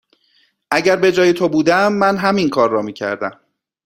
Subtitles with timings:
[0.71, 3.39] اگر به جای تو بودم، من همین کار را می کردم.